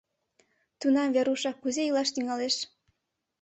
[0.79, 2.55] Тунам Верушна кузе илаш тӱҥалеш?